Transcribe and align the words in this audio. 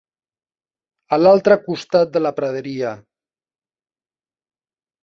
A 1.17 1.19
l'altre 1.19 1.59
costat 1.67 2.17
de 2.17 2.25
la 2.27 2.33
praderia. 2.41 2.95